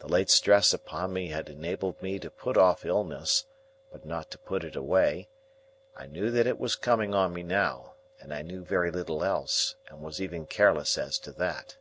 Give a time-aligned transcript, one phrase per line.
[0.00, 3.46] The late stress upon me had enabled me to put off illness,
[3.90, 5.30] but not to put it away;
[5.96, 9.76] I knew that it was coming on me now, and I knew very little else,
[9.88, 11.78] and was even careless as to that.